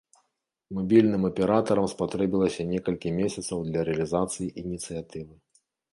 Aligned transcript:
Мабільным 0.77 1.27
аператарам 1.29 1.85
спатрэбілася 1.93 2.61
некалькі 2.73 3.15
месяцаў 3.21 3.57
для 3.69 3.79
рэалізацыі 3.91 4.53
ініцыятывы. 4.63 5.33